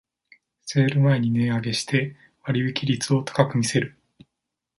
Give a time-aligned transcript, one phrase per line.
[0.63, 2.15] セール前に値上げして
[2.45, 3.95] 割引率を高く見せる